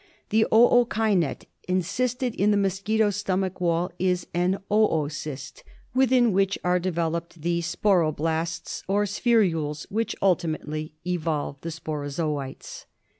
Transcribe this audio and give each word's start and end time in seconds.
The 0.29 0.47
ookinet 0.51 1.45
encysted 1.69 2.33
in 2.33 2.49
the 2.49 2.57
mosquito's 2.57 3.17
stomach 3.17 3.61
wall 3.61 3.91
is 3.99 4.25
an 4.33 4.57
Oocyst, 4.71 5.61
within 5.93 6.33
which 6.33 6.57
are 6.63 6.79
developed 6.79 7.43
the 7.43 7.59
Sporoblasts 7.61 8.81
or 8.87 9.03
spherules 9.03 9.85
which 9.91 10.15
ultimately 10.19 10.95
evolve 11.05 11.57
the 11.61 11.69
Sporozoites. 11.69 12.85